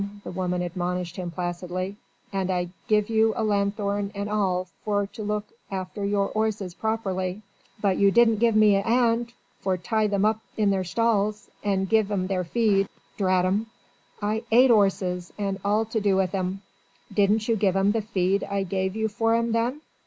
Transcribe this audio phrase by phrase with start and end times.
[0.23, 1.95] the woman admonished him placidly,
[2.33, 7.43] "and I give you a lanthorn and all for to look after your 'orzes properly."
[7.79, 11.51] "But you didn't give me a 'and for to tie 'em up in their stalls,
[11.63, 12.89] and give 'em their feed.
[13.15, 13.67] Drat 'em!
[14.23, 16.63] I 'ate 'orzes and all to do with 'em."
[17.13, 19.81] "Didn't you give 'em the feed I give you for 'em then?"